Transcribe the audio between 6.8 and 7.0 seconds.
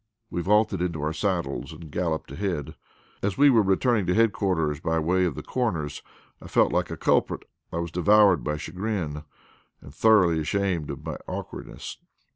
a